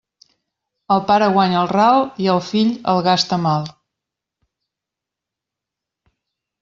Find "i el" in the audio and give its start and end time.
2.25-2.41